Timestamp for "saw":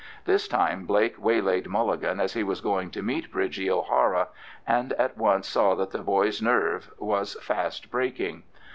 5.47-5.75